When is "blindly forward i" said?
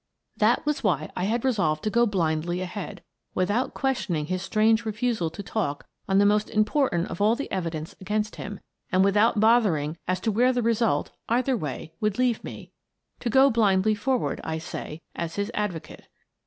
13.51-14.57